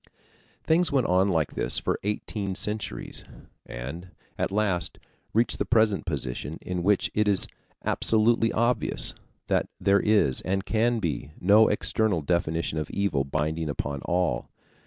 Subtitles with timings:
[0.63, 3.23] Things went on like this for eighteen centuries,
[3.67, 4.97] and at last
[5.31, 7.45] reached the present position in which it is
[7.85, 9.13] absolutely obvious
[9.45, 14.49] that there is, and can be, no external definition of evil binding upon all.